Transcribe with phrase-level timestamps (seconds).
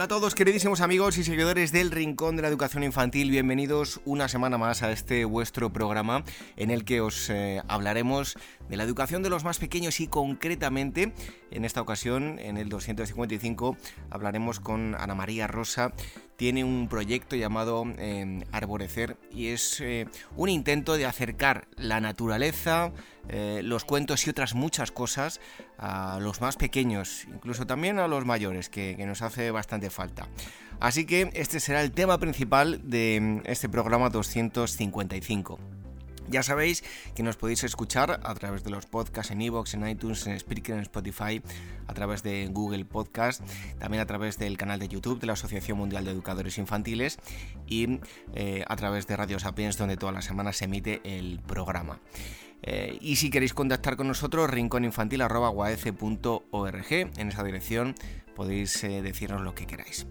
[0.00, 4.28] Hola a todos queridísimos amigos y seguidores del Rincón de la Educación Infantil, bienvenidos una
[4.28, 6.24] semana más a este vuestro programa
[6.56, 8.38] en el que os eh, hablaremos
[8.70, 11.12] de la educación de los más pequeños y concretamente
[11.50, 13.76] en esta ocasión en el 255
[14.08, 15.92] hablaremos con Ana María Rosa
[16.40, 22.92] tiene un proyecto llamado eh, Arborecer y es eh, un intento de acercar la naturaleza,
[23.28, 25.38] eh, los cuentos y otras muchas cosas
[25.76, 30.28] a los más pequeños, incluso también a los mayores, que, nos hace bastante falta.
[30.80, 35.79] Así que este será el tema principal de mm, este programa 255.
[36.30, 36.84] Ya sabéis
[37.16, 40.76] que nos podéis escuchar a través de los podcasts en iVoox, en iTunes, en Spreaker,
[40.76, 41.42] en Spotify,
[41.88, 43.42] a través de Google Podcast,
[43.80, 47.18] también a través del canal de YouTube de la Asociación Mundial de Educadores Infantiles
[47.66, 47.98] y
[48.34, 51.98] eh, a través de Radio Sapiens, donde todas las semanas se emite el programa.
[52.62, 56.92] Eh, y si queréis contactar con nosotros, rincóninfantil.org.
[56.92, 57.96] En esa dirección
[58.36, 60.06] podéis eh, decirnos lo que queráis.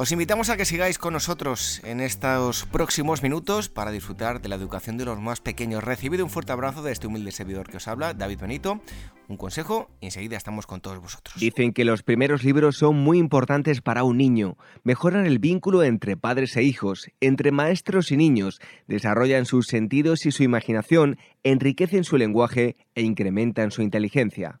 [0.00, 4.54] Os invitamos a que sigáis con nosotros en estos próximos minutos para disfrutar de la
[4.54, 5.82] educación de los más pequeños.
[5.82, 8.80] Recibido un fuerte abrazo de este humilde servidor que os habla, David Benito.
[9.26, 11.34] Un consejo y enseguida estamos con todos vosotros.
[11.40, 14.56] Dicen que los primeros libros son muy importantes para un niño.
[14.84, 20.30] Mejoran el vínculo entre padres e hijos, entre maestros y niños, desarrollan sus sentidos y
[20.30, 24.60] su imaginación, enriquecen su lenguaje e incrementan su inteligencia.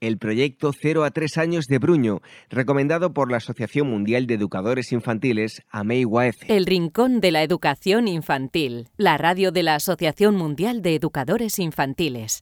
[0.00, 2.20] el proyecto 0 a 3 años de Bruño,
[2.50, 6.36] recomendado por la Asociación Mundial de Educadores Infantiles, AMEI-UAEF.
[6.48, 12.40] El Rincón de la Educación Infantil, la radio de la Asociación Mundial de Educadores Infantiles.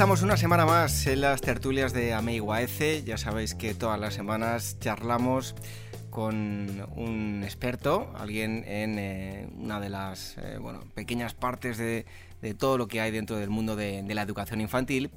[0.00, 3.02] Estamos una semana más en las tertulias de Ameiguaece.
[3.04, 5.54] Ya sabéis que todas las semanas charlamos
[6.08, 10.58] con un experto, alguien en eh, una de las eh,
[10.94, 12.06] pequeñas partes de,
[12.56, 15.10] todo lo que hay dentro del mundo de, la educación infantil.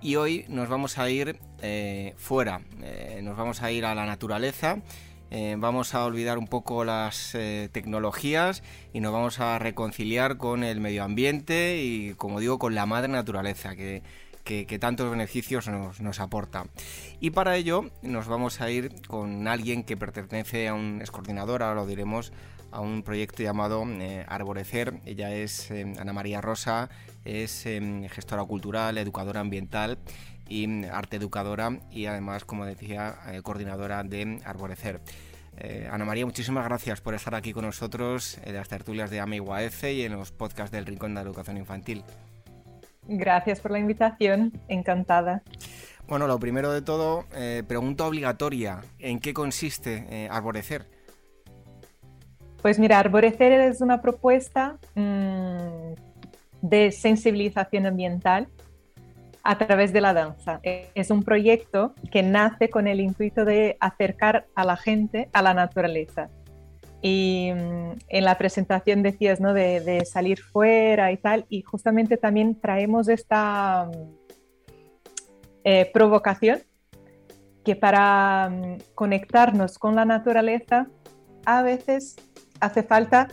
[0.00, 2.62] Y hoy nos vamos a ir eh, fuera,
[3.20, 4.78] nos vamos a ir a la naturaleza.
[5.58, 7.36] vamos a olvidar un poco las
[7.72, 8.62] tecnologías
[8.94, 13.08] y nos vamos a reconciliar con el medio ambiente y, como digo, con la madre
[13.08, 14.02] naturaleza, que
[14.44, 16.64] que, tantos beneficios nos, aporta.
[17.20, 22.32] Y para ello nos vamos a ir con alguien que pertenece a un, lo diremos,
[22.72, 25.00] a un proyecto llamado eh, Arborecer.
[25.04, 26.88] Ella es eh, Ana María Rosa,
[27.24, 29.98] es eh, gestora cultural, educadora ambiental
[30.48, 35.00] y mm, arte educadora y además, como decía, coordinadora de Arborecer.
[35.90, 39.42] Ana María, muchísimas gracias por estar aquí con nosotros en las tertulias de AME
[39.82, 42.02] y en los podcasts del Rincón de la Educación Infantil.
[43.06, 45.42] Gracias por la invitación, encantada.
[46.06, 50.86] Bueno, lo primero de todo, eh, pregunta obligatoria, ¿en qué consiste eh, Arborecer?
[52.62, 55.94] Pues mira, Arborecer es una propuesta mm,
[56.62, 58.48] de sensibilización ambiental
[59.42, 60.60] a través de la danza.
[60.62, 65.54] Es un proyecto que nace con el intuito de acercar a la gente a la
[65.54, 66.28] naturaleza
[67.02, 69.54] Y mm, en la presentación decías, ¿no?
[69.54, 74.20] De, salir fuera y tal, y justamente también traemos esta mm,
[75.64, 76.60] eh, provocación
[77.64, 80.88] que para mm, conectarnos con la naturaleza
[81.44, 82.16] a veces
[82.60, 83.28] hace falta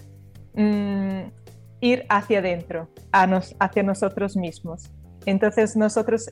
[1.82, 4.90] ir hacia adentro, hacia nosotros mismos.
[5.28, 6.32] Entonces nosotros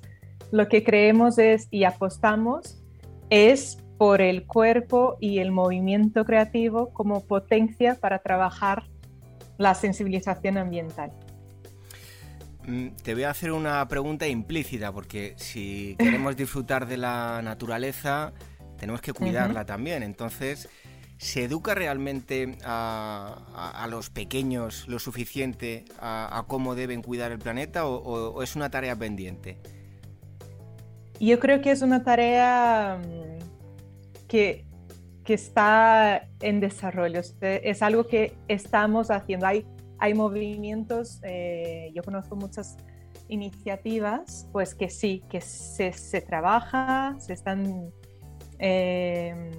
[0.52, 2.82] lo que creemos es y apostamos
[3.30, 8.88] es por el cuerpo y el movimiento creativo como potencia para trabajar
[9.58, 11.12] la sensibilización ambiental.
[12.68, 18.34] Mm, te voy a hacer una pregunta implícita, porque si queremos disfrutar de la naturaleza,
[18.78, 20.04] tenemos que cuidarla también.
[20.04, 20.68] Entonces,
[21.18, 28.44] ¿se educa realmente a, los pequeños lo suficiente a, cómo deben cuidar el planeta o
[28.44, 29.58] es una tarea pendiente?
[31.20, 33.35] Yo creo que es una tarea mm,
[34.28, 34.66] que,
[35.24, 39.48] que está en desarrollo, es algo que estamos haciendo.
[39.48, 39.66] Hay,
[40.00, 42.78] hay movimientos, eh, yo conozco muchas
[43.28, 47.92] iniciativas, pues que sí, que se, se trabaja, se están,
[48.60, 49.52] em,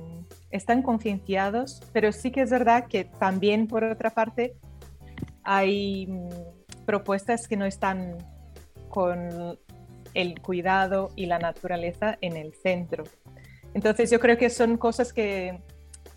[0.51, 4.55] están concienciados, pero sí que es verdad que también, por otra parte,
[5.43, 8.17] hay mm, propuestas que no están
[8.89, 9.59] con
[10.15, 13.05] el cuidado y la naturaleza en el centro.
[13.77, 15.61] Entonces yo creo que son cosas que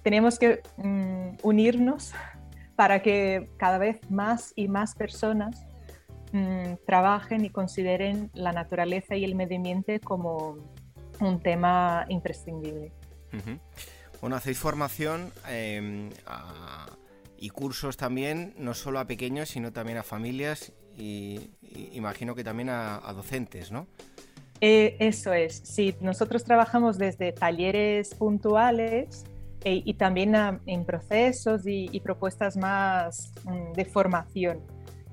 [0.01, 2.13] tenemos que mm, unirnos
[2.77, 5.65] para que cada vez más y más personas
[6.31, 10.55] mm, trabajen y consideren la naturaleza y el medio ambiente como
[11.19, 12.93] un tema imprescindible.
[14.21, 16.11] Bueno, hacéis formación em,
[17.37, 21.51] y cursos también, no solo a pequeños, sino también a familias y,
[21.91, 23.85] imagino que también a docentes, ¿no?
[24.61, 29.23] Eh, eso es, sí, nosotros trabajamos desde talleres puntuales
[29.63, 30.35] eh, y también
[30.65, 34.59] en procesos y, propuestas más mm, de formación.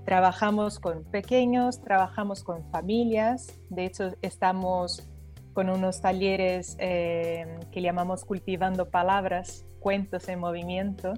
[0.05, 5.09] Trabajamos con pequeños, trabajamos con familias, de hecho estamos
[5.53, 11.15] con unos talleres eh, que llamamos Cultivando Palabras, Cuentos en Movimiento,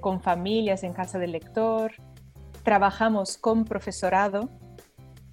[0.00, 1.92] con familias en casa del lector.
[2.62, 4.50] Trabajamos con profesorado,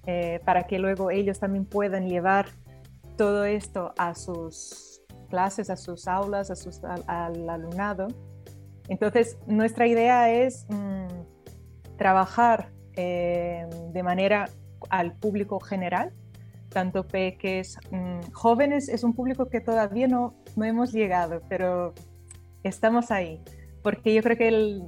[0.06, 2.46] eh, para que luego ellos también puedan llevar
[3.16, 8.08] todo esto a sus clases, a sus aulas, a sus, al, alumnado.
[8.88, 14.50] Entonces, nuestra idea es mm, trabajar eh, de manera
[14.90, 16.12] al público general,
[16.68, 21.94] tanto peques, mm, jóvenes, es un público que todavía no, no hemos llegado, pero
[22.62, 23.42] estamos ahí,
[23.82, 24.82] porque yo creo que el,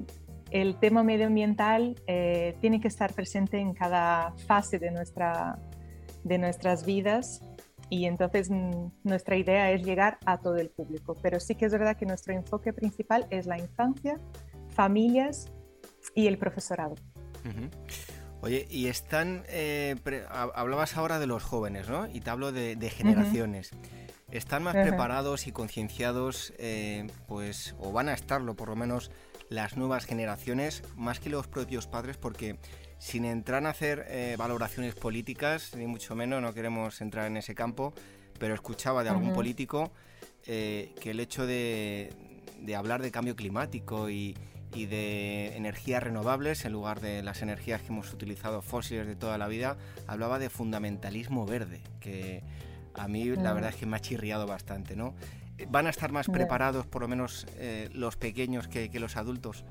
[0.50, 5.58] el tema medioambiental eh, tiene que estar presente en cada fase de, nuestra,
[6.24, 7.42] de nuestras vidas
[7.88, 8.50] y entonces
[9.04, 11.16] nuestra idea es llegar a todo el público.
[11.22, 14.18] Pero sí que es verdad que nuestro enfoque principal es la infancia,
[14.68, 15.52] familias
[16.14, 16.94] y el profesorado.
[18.40, 19.96] Oye, y están, eh,
[20.30, 22.08] hablabas ahora de los jóvenes, ¿no?
[22.08, 23.70] Y te hablo de, generaciones.
[24.30, 29.10] ¿Están más preparados y concienciados, eh, pues, o van a estarlo por lo menos,
[29.48, 32.58] las nuevas generaciones más que los propios padres porque
[32.98, 37.54] sin entrar a hacer eh, valoraciones políticas, ni mucho menos, no queremos entrar en ese
[37.54, 37.92] campo,
[38.38, 39.92] pero escuchaba de algún político
[40.46, 42.12] eh, que el hecho de,
[42.76, 44.36] hablar de cambio climático y,
[44.72, 49.48] de energías renovables en lugar de las energías que hemos utilizado fósiles de toda la
[49.48, 52.42] vida, hablaba de fundamentalismo verde, que
[52.92, 55.14] a mí la verdad es que me ha chirriado bastante, ¿no?
[55.68, 59.64] ¿Van a estar más preparados, por lo menos eh, los pequeños, que, los adultos?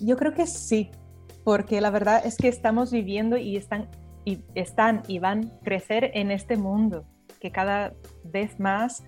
[0.00, 0.90] Yo creo que sí,
[1.44, 3.88] porque la verdad es que estamos viviendo y están
[4.24, 7.06] y, están y van a crecer en este mundo,
[7.40, 9.04] que cada vez más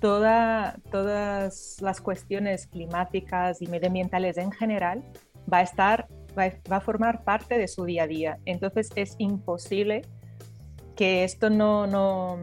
[0.00, 5.02] toda, todas las cuestiones climáticas y medioambientales en general
[5.52, 6.06] va a estar,
[6.38, 8.38] va, va, a formar parte de su día a día.
[8.44, 10.02] Entonces es imposible
[10.94, 12.38] que esto no, no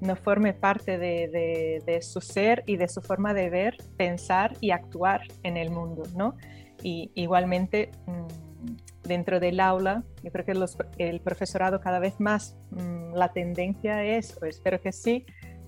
[0.00, 5.22] no forme parte de, su ser y de su forma de ver, pensar y actuar
[5.42, 6.36] en el mundo, ¿no?
[6.82, 13.14] Y igualmente mm, dentro del aula, yo creo que el profesorado cada vez más mm,
[13.14, 15.26] la tendencia es, o espero que sí,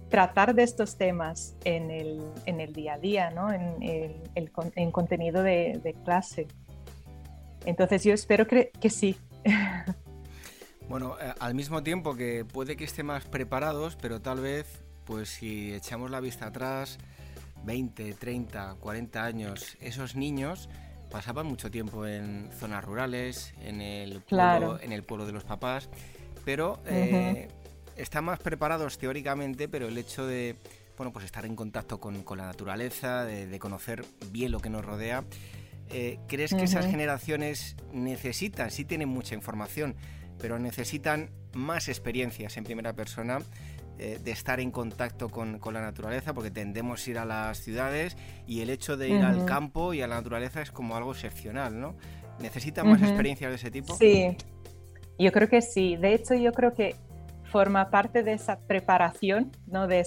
[0.09, 3.53] tratar de estos temas en el, día a día, ¿no?
[3.53, 3.83] en,
[4.35, 6.49] el, contenido de, clase.
[7.65, 9.17] Entonces yo espero que, que sí.
[10.91, 14.67] Bueno, eh, al mismo tiempo que puede que estén más preparados, pero tal vez,
[15.05, 16.99] pues si echamos la vista atrás,
[17.63, 20.69] 20, 30, 40 años, esos niños
[21.09, 25.89] pasaban mucho tiempo en zonas rurales, en el pueblo, en el pueblo de los papás,
[26.45, 27.47] pero eh,
[27.95, 30.57] están más preparados teóricamente, pero el hecho de
[30.97, 35.23] bueno, pues estar en contacto con, la naturaleza, de, conocer bien lo que nos rodea.
[35.89, 39.95] Eh, ¿Crees que esas generaciones necesitan, sí tienen mucha información,
[40.41, 43.39] pero necesitan más experiencias en primera persona
[43.99, 48.17] eh, de estar en contacto con, la naturaleza, porque tendemos a ir a las ciudades
[48.47, 51.79] y el hecho de ir al campo y a la naturaleza es como algo excepcional,
[51.79, 51.97] ¿no?
[52.41, 53.95] ¿Necesitan más experiencias de ese tipo?
[53.97, 54.37] Sí,
[55.19, 55.97] yo creo que sí.
[55.97, 56.97] De hecho, yo creo que
[57.45, 59.87] forma parte de esa preparación, ¿no?
[59.87, 60.07] de,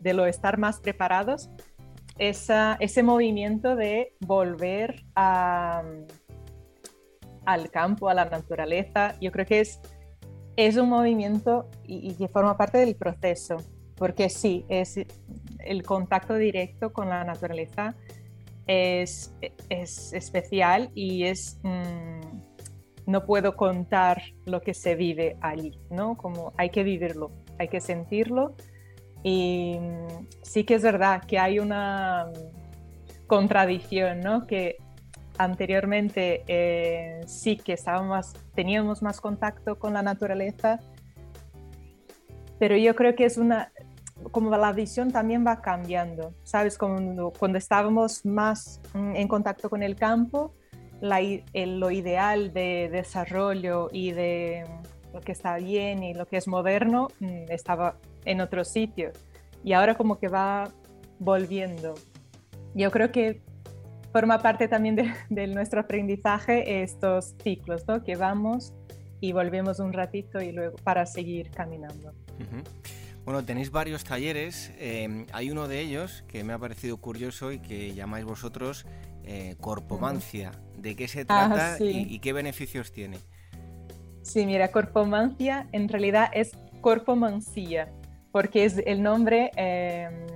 [0.00, 1.50] de lo estar más preparados,
[2.18, 5.82] esa, ese movimiento de volver a,
[7.44, 9.14] al campo, a la naturaleza.
[9.20, 9.80] Yo creo que es
[10.56, 13.56] es un movimiento y, que forma parte del proceso,
[13.96, 14.98] porque sí, es
[15.58, 17.94] el contacto directo con la naturaleza
[18.66, 19.34] es,
[19.68, 22.20] es especial y es mm,
[23.06, 26.16] no puedo contar lo que se vive allí, ¿no?
[26.16, 28.54] Como hay que vivirlo, hay que sentirlo
[29.22, 32.30] y mm, sí que es verdad que hay una
[33.26, 34.46] contradicción, ¿no?
[34.46, 34.76] Que
[35.38, 40.80] anteriormente eh, sí que estábamos, teníamos más contacto con la naturaleza,
[42.58, 43.72] pero yo creo que es una,
[44.30, 46.78] como la visión también va cambiando, ¿sabes?
[46.78, 50.54] Cuando, cuando estábamos más mm, en contacto con el campo,
[51.00, 54.64] lo ideal de desarrollo y de
[55.12, 59.12] lo que está bien y lo que es moderno mm, estaba en otro sitio
[59.62, 60.70] y ahora como que va
[61.18, 61.94] volviendo.
[62.74, 63.42] Yo creo que
[64.14, 64.94] forma parte también
[65.28, 68.04] de, nuestro aprendizaje estos ciclos, ¿no?
[68.04, 68.72] Que vamos
[69.20, 72.12] y volvemos un ratito y luego para seguir caminando.
[73.24, 74.72] Bueno, tenéis varios talleres.
[74.78, 78.86] Em, hay uno de ellos que me ha parecido curioso y que llamáis vosotros
[79.24, 80.52] eh, Corpomancia.
[80.78, 83.18] ¿De qué se ah, trata y, qué beneficios tiene?
[84.22, 86.52] Sí, mira, Corpomancia en realidad es
[86.82, 87.90] Corpomancia,
[88.30, 90.26] porque es el nombre em,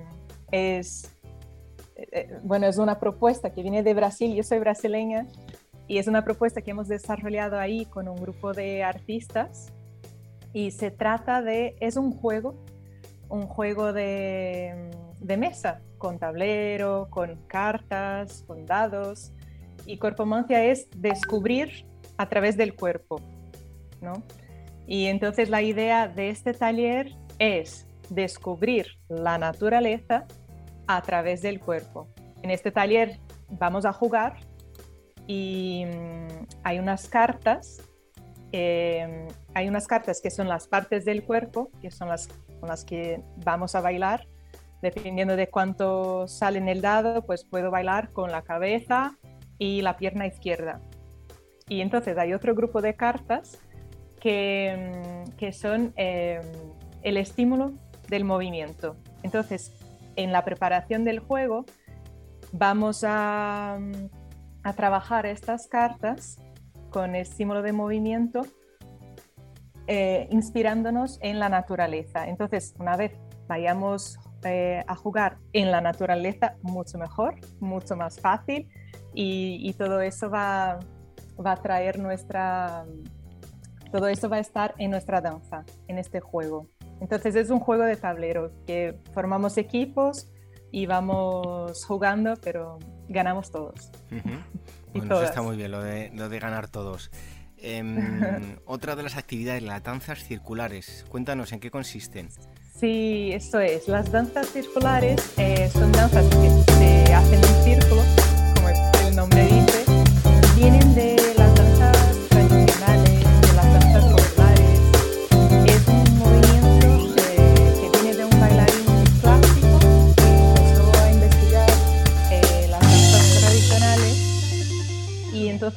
[0.50, 1.17] es
[2.42, 5.26] bueno, es una propuesta que viene de Brasil, yo soy brasileña,
[5.86, 9.72] y es una propuesta que hemos desarrollado ahí con un grupo de artistas,
[10.52, 12.54] y se trata de, es un juego,
[13.28, 14.90] un juego de,
[15.20, 19.32] de mesa, con tablero, con cartas, con dados,
[19.86, 21.86] y corpomancia es descubrir
[22.16, 23.20] a través del cuerpo,
[24.00, 24.22] ¿no?
[24.86, 30.26] Y entonces la idea de este taller es descubrir la naturaleza
[30.88, 32.08] a través del cuerpo.
[32.42, 34.36] En este taller vamos a jugar
[35.26, 37.82] y mm, hay unas cartas,
[38.50, 42.28] em, hay unas cartas que son las partes del cuerpo, que son las
[42.58, 44.26] con las que vamos a bailar.
[44.82, 49.16] Dependiendo de cuánto sale en el dado, pues puedo bailar con la cabeza
[49.58, 50.80] y la pierna izquierda.
[51.68, 53.58] Y entonces hay otro grupo de cartas
[54.20, 56.42] que, mm, que son em,
[57.02, 57.72] el estímulo
[58.08, 58.96] del movimiento.
[59.22, 59.77] Entonces,
[60.18, 61.64] en la preparación del juego
[62.52, 63.78] vamos a,
[64.76, 66.36] trabajar estas cartas
[66.90, 68.42] con estímulo de movimiento,
[69.86, 72.28] eh, inspirándonos en la naturaleza.
[72.28, 73.12] Entonces, una vez
[73.46, 78.68] vayamos eh, a jugar en la naturaleza, mucho mejor, mucho más fácil
[79.14, 80.80] y, todo eso va,
[81.44, 82.84] va, a traer nuestra...
[83.90, 86.66] Todo eso va a estar en nuestra danza, en este juego.
[87.00, 90.28] Entonces es un juego de tablero que formamos equipos
[90.70, 92.78] y vamos jugando, pero
[93.08, 93.90] ganamos todos.
[94.90, 97.10] Bueno, eso está muy bien, lo de, lo de ganar todos.
[97.58, 101.04] Em, otra de las actividades, las danzas circulares.
[101.10, 102.30] Cuéntanos en qué consisten.
[102.74, 103.86] Sí, eso es.
[103.86, 108.02] Las danzas circulares eh, son danzas que se hacen en círculo,
[108.54, 108.68] como
[109.08, 109.67] el nombre dice.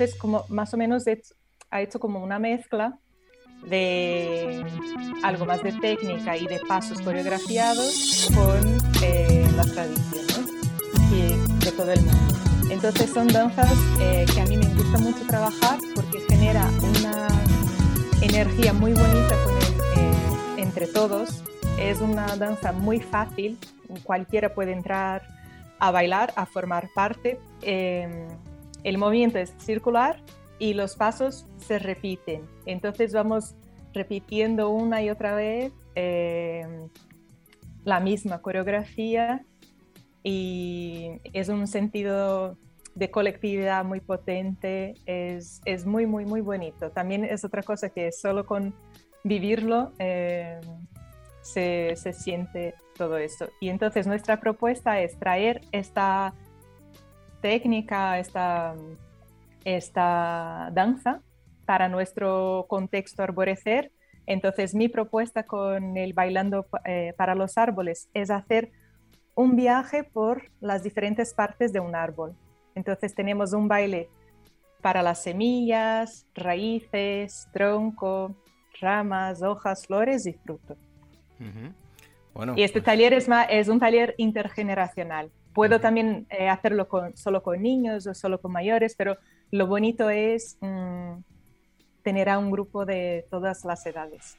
[0.01, 1.05] Entonces como más o menos
[1.69, 2.97] ha hecho como una mezcla
[3.67, 4.65] de
[5.21, 10.45] algo más de técnica y de pasos coreografiados con eh, las tradiciones
[11.11, 12.33] de todo el mundo.
[12.71, 17.27] Entonces son danzas eh, que a mí me gusta mucho trabajar porque genera una
[18.21, 19.35] energía muy bonita
[19.97, 21.43] eh, entre todos.
[21.77, 23.59] Es una danza muy fácil,
[24.03, 25.21] cualquiera puede entrar
[25.77, 27.39] a bailar, a formar parte
[28.83, 30.21] el movimiento es circular
[30.59, 32.45] y los pasos se repiten.
[32.65, 33.55] Entonces vamos
[33.93, 36.65] repitiendo una y otra vez eh,
[37.83, 39.43] la misma coreografía
[40.23, 42.57] y es un sentido
[42.93, 46.91] de colectividad muy potente, es, muy, muy, muy bonito.
[46.91, 48.73] También es otra cosa que solo con
[49.23, 50.59] vivirlo eh,
[51.41, 53.49] se, se, siente todo eso.
[53.59, 56.33] Y entonces nuestra propuesta es traer esta
[57.41, 58.75] técnica, esta,
[59.65, 61.21] esta danza
[61.65, 63.91] para nuestro contexto arborecer.
[64.25, 68.71] Entonces mi propuesta con el Bailando eh, para los Árboles es hacer
[69.35, 72.35] un viaje por las diferentes partes de un árbol.
[72.75, 74.09] Entonces tenemos un baile
[74.81, 78.35] para las semillas, raíces, tronco,
[78.79, 80.75] ramas, hojas, flores y fruto.
[82.55, 85.31] y este pues taller es, es un taller intergeneracional.
[85.53, 89.17] Puedo también eh, hacerlo con, solo con niños o solo con mayores, pero
[89.51, 91.13] lo bonito es mm,
[92.03, 94.37] tener a un grupo de todas las edades.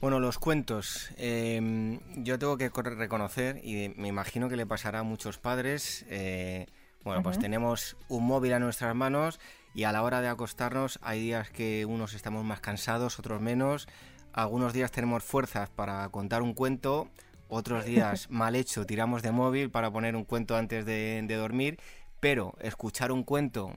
[0.00, 1.10] Bueno, los cuentos.
[1.16, 6.66] Em, yo tengo que reconocer, y me imagino que le pasará a muchos padres, eh,
[7.04, 9.40] bueno, pues tenemos un móvil a nuestras manos
[9.74, 13.88] y a la hora de acostarnos hay días que unos estamos más cansados, otros menos.
[14.32, 17.08] Algunos días tenemos fuerzas para contar un cuento,
[17.52, 21.78] otros días mal hecho tiramos de móvil para poner un cuento antes de, dormir,
[22.20, 23.72] pero escuchar un cuento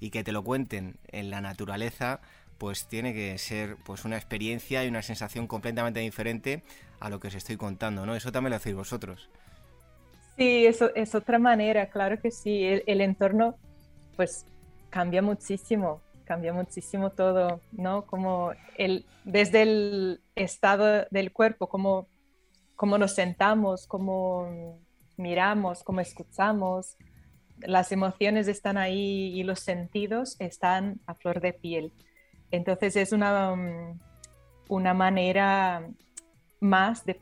[0.00, 2.20] y que te lo cuenten en la naturaleza,
[2.58, 6.62] pues tiene que ser pues una experiencia y una sensación completamente diferente
[6.98, 8.16] a lo que os estoy contando, ¿no?
[8.16, 9.30] Eso también lo hacéis vosotros.
[10.36, 12.64] Sí, eso es otra manera, claro que sí.
[12.64, 13.56] El, entorno,
[14.16, 14.46] pues,
[14.90, 18.06] cambia muchísimo, cambia muchísimo todo, ¿no?
[18.06, 22.06] Como el, desde el estado del cuerpo, cómo,
[22.78, 24.78] cómo nos sentamos, cómo
[25.16, 26.96] miramos, cómo escuchamos,
[27.58, 31.92] las emociones están ahí y los sentidos están a flor de piel.
[32.52, 33.52] Entonces es una,
[34.68, 35.88] una manera
[36.60, 37.16] más de,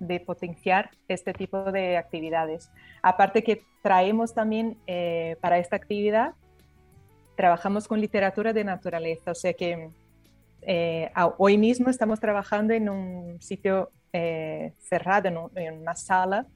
[0.00, 2.70] de, potenciar este tipo de actividades.
[3.02, 6.32] Aparte que traemos también eh, para esta actividad,
[7.36, 9.90] trabajamos con literatura de naturaleza, o sea que
[10.62, 16.46] eh, hoy mismo estamos trabajando en un sitio eh, cerrado, en, una sala,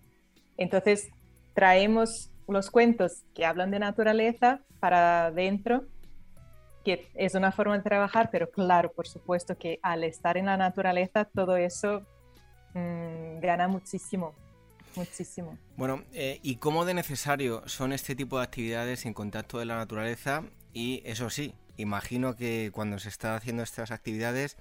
[0.57, 1.11] entonces
[1.53, 5.85] traemos los cuentos que hablan de naturaleza para adentro
[6.85, 10.57] que es una forma de trabajar, pero claro, por supuesto que al estar en la
[10.57, 12.07] naturaleza todo eso
[12.75, 14.35] Mm, gana muchísimo,
[14.95, 15.59] muchísimo.
[15.77, 19.77] Bueno, eh, ¿y cómo de necesario son este tipo de actividades en contacto de la
[19.77, 20.45] naturaleza?
[20.73, 24.57] Y eso sí, imagino que cuando se está haciendo estas actividades,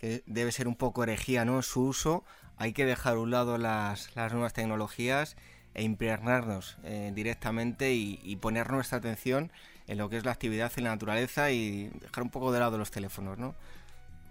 [0.00, 1.60] que debe ser un poco herejía, ¿no?
[1.60, 2.24] Su uso,
[2.56, 5.36] hay que dejar a un lado las, nuevas tecnologías
[5.74, 9.52] e impregnarnos eh, directamente y, y, poner nuestra atención
[9.88, 12.78] en lo que es la actividad en la naturaleza y dejar un poco de lado
[12.78, 13.54] los teléfonos, ¿no?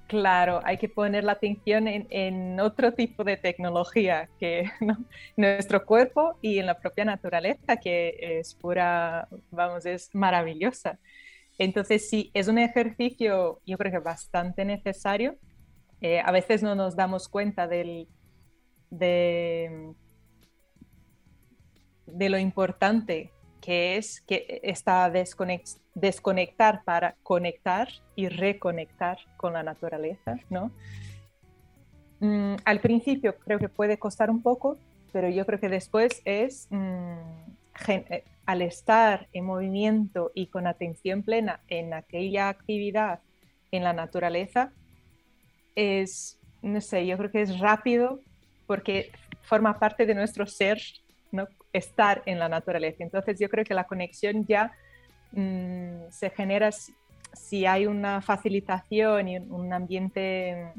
[0.08, 4.64] Claro, hay que poner la atención en, otro tipo de tecnología que
[5.38, 10.98] nuestro cuerpo y en la propia naturaleza, que es pura, vamos, es maravillosa.
[11.60, 15.38] Entonces, sí, es un ejercicio, yo creo que bastante necesario.
[16.02, 18.08] Eh, a veces no nos damos cuenta de,
[22.10, 23.32] lo importante
[23.62, 25.12] que es que está
[25.94, 30.40] desconectar para conectar y reconectar con la naturaleza.
[32.22, 34.78] Mm, al principio creo que puede costar un poco,
[35.12, 37.18] pero yo creo que después es, mm,
[37.90, 43.20] eh, al estar en movimiento y con atención plena en aquella actividad
[43.72, 44.74] en la naturaleza,
[45.76, 48.22] es, no sé, yo creo que es rápido
[48.68, 50.80] porque forma parte de nuestro ser,
[51.32, 51.48] ¿no?
[51.74, 53.04] estar en la naturaleza.
[53.04, 54.72] Entonces yo creo que la conexión ya
[55.32, 60.72] mm, se genera si, hay una facilitación y un ambiente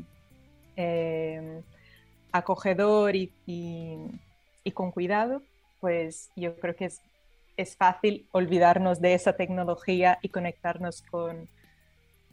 [0.77, 1.63] eh,
[2.33, 3.31] acogedor y,
[4.75, 5.43] con cuidado,
[5.81, 7.01] pues yo creo que es,
[7.57, 11.49] es fácil olvidarnos de esa tecnología y conectarnos con,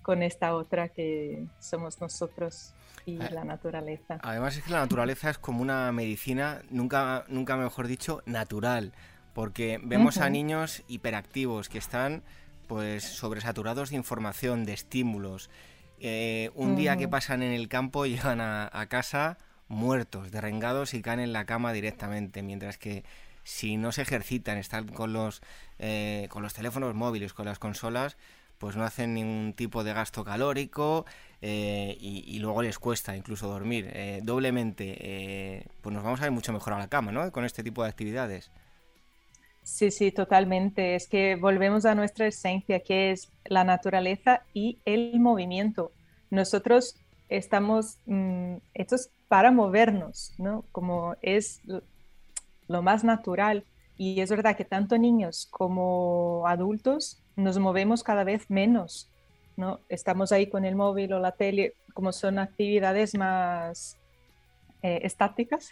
[0.07, 2.73] con esta otra que somos nosotros
[3.05, 4.19] y eh, la naturaleza.
[4.21, 8.93] Además es que la naturaleza es como una medicina, nunca, nunca mejor dicho, natural,
[9.33, 12.23] porque vemos a niños hiperactivos que están
[12.67, 15.49] pues sobresaturados de información, de estímulos.
[15.99, 21.19] Eh, un día que pasan en el campo llegan a, casa muertos, derrengados y caen
[21.19, 23.03] en la cama directamente, mientras que
[23.43, 25.41] si no se ejercitan, están con los,
[25.79, 28.15] eh, con los teléfonos móviles, con las consolas,
[28.57, 31.05] pues no hacen ningún tipo de gasto calórico
[31.41, 33.89] eh, y, luego les cuesta incluso dormir.
[33.93, 37.31] Eh, doblemente, eh, pues nos vamos a ver mucho mejor a la cama, ¿no?
[37.31, 38.51] Con este tipo de actividades.
[39.63, 40.95] Sí, sí, totalmente.
[40.95, 45.91] Es que volvemos a nuestra esencia, que es la naturaleza y el movimiento.
[46.29, 46.95] Nosotros
[47.29, 50.63] estamos mm, hechos para movernos, ¿no?
[50.71, 51.61] Como es
[52.67, 53.65] lo más natural.
[53.97, 59.09] Y es verdad que tanto niños como adultos nos movemos cada vez menos,
[59.55, 59.79] ¿no?
[59.87, 63.97] Estamos ahí con el móvil o la tele, como son actividades más
[64.81, 65.71] eh, estáticas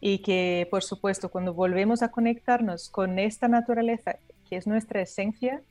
[0.00, 4.16] y que, por supuesto, cuando volvemos a conectarnos con esta naturaleza,
[4.48, 5.62] que es nuestra esencia,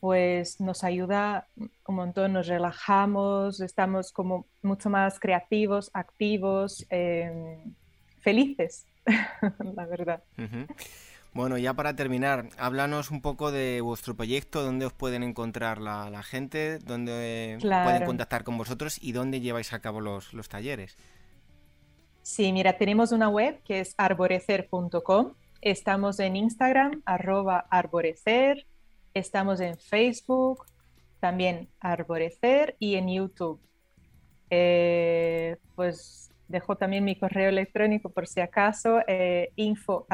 [0.00, 7.74] pues nos ayuda un montón, nos relajamos, estamos como mucho más creativos, activos, em,
[8.20, 8.86] felices,
[9.74, 10.22] la verdad.
[11.32, 16.22] Bueno, ya para terminar, háblanos un poco de vuestro proyecto, dónde os pueden encontrar la,
[16.24, 20.96] gente, dónde pueden contactar con vosotros y dónde lleváis a cabo los, los talleres.
[22.22, 25.34] Sí, mira, tenemos una web que es arborecer.com.
[25.60, 28.66] Estamos en Instagram, arroba arborecer.
[29.14, 30.66] Estamos en Facebook,
[31.20, 33.60] también arborecer y en YouTube.
[34.50, 40.06] Eh, pues dejo también mi correo electrónico por si acaso, eh, info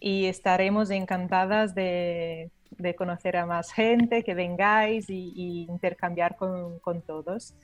[0.00, 2.50] y estaremos encantadas de,
[2.96, 7.54] conocer a más gente, que vengáis y, intercambiar con, con todos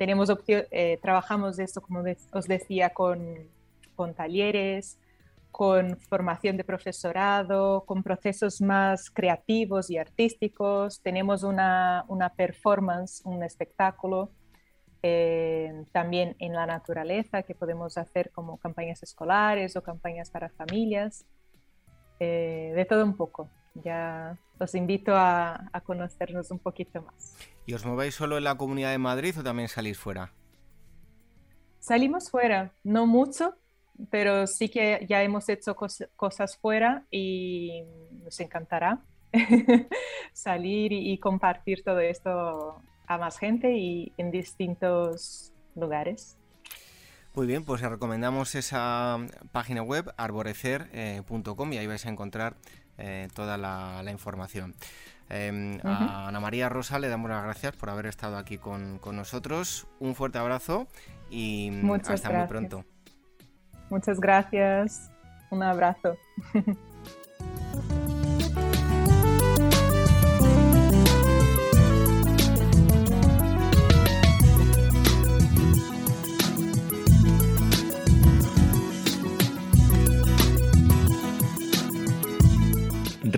[0.00, 3.36] tenemos eh, trabajamos esto, como os decía, con,
[3.94, 4.98] con, talleres,
[5.50, 11.02] con formación de profesorado, con procesos más creativos y artísticos.
[11.02, 14.30] Tenemos una, una performance, un espectáculo,
[15.02, 21.24] eh, también en la naturaleza que podemos hacer como campañas escolares o campañas para familias,
[22.18, 23.48] eh, de todo un poco.
[23.74, 27.36] Ya os invito a, a conocernos un poquito más.
[27.66, 30.32] ¿Y os movéis solo en la Comunidad de Madrid o también salís fuera?
[31.78, 33.54] Salimos fuera, no mucho,
[34.10, 35.74] pero sí que ya hemos hecho
[36.16, 37.82] cosas fuera y
[38.22, 39.00] nos encantará
[40.32, 46.38] salir y, compartir todo esto a más gente y en distintos lugares.
[47.34, 49.18] Muy bien, pues recomendamos esa
[49.52, 52.54] página web arborecer.com y ahí vais a encontrar
[52.98, 54.74] eh, toda la información.
[55.30, 59.14] Em, a Ana María Rosa le damos las gracias por haber estado aquí con, con
[59.14, 59.86] nosotros.
[60.00, 60.88] Un fuerte abrazo
[61.30, 61.70] y
[62.08, 62.84] hasta muy pronto.
[63.90, 65.10] Muchas gracias.
[65.50, 66.16] Un abrazo.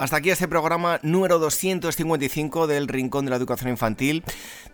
[0.00, 4.24] Hasta aquí este programa número 255 del Rincón de la Educación Infantil,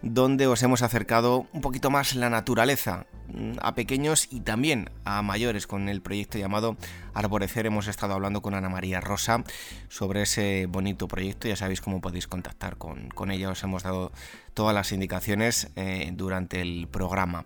[0.00, 5.22] donde os hemos acercado un poquito más la naturaleza mm, a pequeños y también a
[5.22, 6.76] mayores con el proyecto llamado
[7.12, 7.66] Arborecer.
[7.66, 9.42] Hemos estado hablando con Ana María Rosa
[9.88, 11.48] sobre ese bonito proyecto.
[11.48, 13.50] Ya sabéis cómo podéis contactar con, ella.
[13.50, 14.12] Os hemos dado
[14.54, 17.44] todas las indicaciones eh, durante el programa.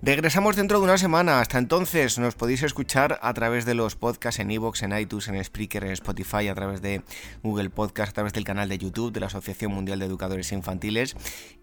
[0.00, 1.40] Regresamos dentro de una semana.
[1.40, 5.44] Hasta entonces nos podéis escuchar a través de los podcasts en iVoox, en iTunes, en
[5.44, 7.02] Spreaker, en Spotify, a través de
[7.42, 11.16] Google Podcast, a través del canal de YouTube de la Asociación Mundial de Educadores Infantiles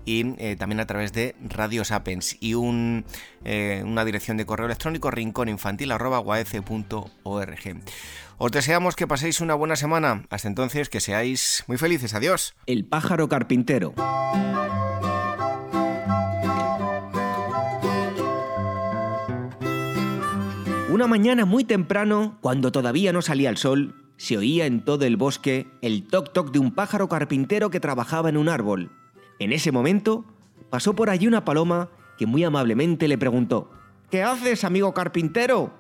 [0.03, 2.55] y eh, también a través de Radio Sapiens y
[3.45, 7.81] eh, una dirección de correo electrónico rincóninfantil.org.
[8.37, 10.25] Os deseamos que paséis una buena semana.
[10.29, 12.13] Hasta entonces, que seáis muy felices.
[12.13, 12.53] Adiós.
[12.65, 13.93] El pájaro carpintero.
[20.95, 25.17] Una mañana muy temprano, cuando todavía no salía el sol, se oía en todo el
[25.17, 28.91] bosque el toc-toc de un pájaro carpintero que trabajaba en un árbol.
[29.39, 30.23] En ese momento,
[30.69, 33.69] pasó por allí una paloma que muy amablemente le preguntó,
[34.09, 35.73] ¿Qué haces, amigo carpintero?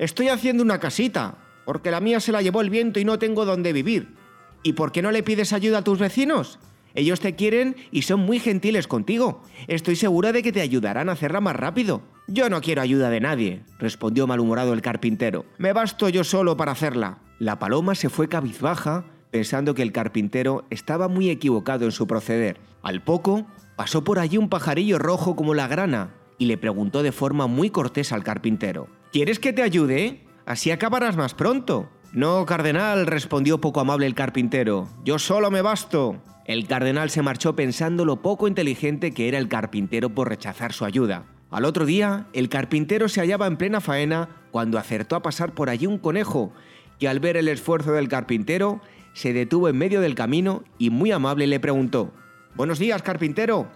[0.00, 3.44] Estoy haciendo una casita, porque la mía se la llevó el viento y no tengo
[3.44, 4.16] dónde vivir.
[4.64, 6.58] ¿Y por qué no le pides ayuda a tus vecinos?
[6.96, 9.44] Ellos te quieren y son muy gentiles contigo.
[9.68, 12.15] Estoy segura de que te ayudarán a hacerla más rápido.
[12.28, 15.44] Yo no quiero ayuda de nadie, respondió malhumorado el carpintero.
[15.58, 17.18] Me basto yo solo para hacerla.
[17.38, 22.58] La paloma se fue cabizbaja, pensando que el carpintero estaba muy equivocado en su proceder.
[22.82, 27.12] Al poco, pasó por allí un pajarillo rojo como la grana y le preguntó de
[27.12, 28.88] forma muy cortés al carpintero.
[29.12, 30.26] ¿Quieres que te ayude?
[30.46, 31.88] Así acabarás más pronto.
[32.12, 34.88] No, cardenal, respondió poco amable el carpintero.
[35.04, 36.20] Yo solo me basto.
[36.44, 40.84] El cardenal se marchó pensando lo poco inteligente que era el carpintero por rechazar su
[40.84, 41.35] ayuda.
[41.50, 45.70] Al otro día, el carpintero se hallaba en plena faena cuando acertó a pasar por
[45.70, 46.52] allí un conejo,
[46.98, 48.80] que al ver el esfuerzo del carpintero,
[49.12, 52.12] se detuvo en medio del camino y muy amable le preguntó,
[52.54, 53.68] Buenos días, carpintero.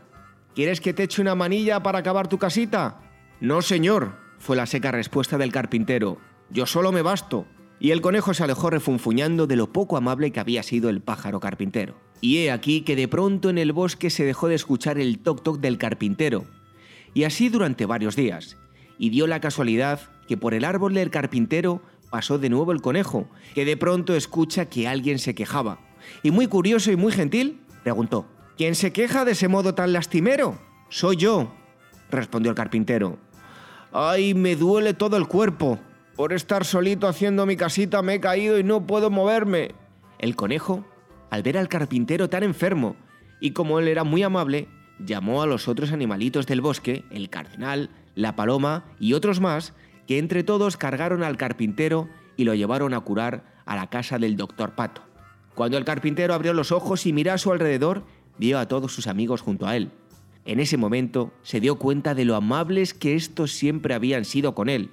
[0.55, 3.01] ¿Quieres que te eche una manilla para acabar tu casita?
[3.41, 6.19] No, señor, fue la seca respuesta del carpintero.
[6.51, 7.47] Yo solo me basto.
[7.79, 11.41] Y el conejo se alejó refunfuñando de lo poco amable que había sido el pájaro
[11.41, 11.95] carpintero.
[12.21, 15.59] Y he aquí que de pronto en el bosque se dejó de escuchar el toc-toc
[15.61, 16.45] del carpintero.
[17.15, 18.57] Y así durante varios días.
[18.99, 23.29] Y dio la casualidad que por el árbol del carpintero pasó de nuevo el conejo,
[23.55, 25.79] que de pronto escucha que alguien se quejaba.
[26.23, 28.27] Y muy curioso y muy gentil, preguntó,
[28.61, 30.59] ¿Quién se queja de ese modo tan lastimero?
[30.91, 31.51] Soy yo,
[32.11, 33.19] respondió el carpintero.
[33.91, 35.79] Ay, me duele todo el cuerpo.
[36.15, 39.75] Por estar solito haciendo mi casita me he caído y no puedo moverme.
[40.19, 40.85] El conejo,
[41.31, 42.97] al ver al carpintero tan enfermo,
[43.41, 44.69] y como él era muy amable,
[45.05, 49.73] llamó a los otros animalitos del bosque, el cardenal, la paloma y otros más,
[50.07, 54.37] que entre todos cargaron al carpintero y lo llevaron a curar a la casa del
[54.37, 55.03] doctor Pato.
[55.55, 58.05] Cuando el carpintero abrió los ojos y miró a su alrededor,
[58.39, 59.91] vio a todos sus amigos junto a él.
[60.45, 64.69] En ese momento se dio cuenta de lo amables que estos siempre habían sido con
[64.69, 64.91] él,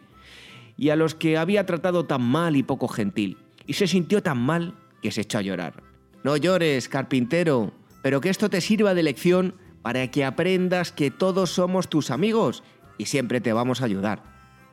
[0.78, 4.38] y a los que había tratado tan mal y poco gentil, y se sintió tan
[4.38, 5.84] mal que se echó a llorar.
[6.24, 9.56] No llores, carpintero, pero que esto te sirva de lección
[9.88, 12.62] para que aprendas que todos somos tus amigos
[12.98, 14.22] y siempre te vamos a ayudar.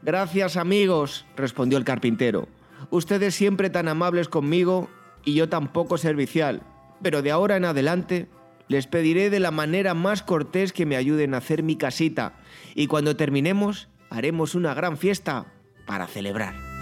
[0.02, 2.48] Gracias amigos, respondió el carpintero.
[2.90, 4.90] Ustedes siempre tan amables conmigo
[5.24, 6.62] y yo tan poco servicial,
[7.00, 8.26] pero de ahora en adelante
[8.66, 12.32] les pediré de la manera más cortés que me ayuden a hacer mi casita
[12.74, 15.46] y cuando terminemos haremos una gran fiesta
[15.86, 16.73] para celebrar.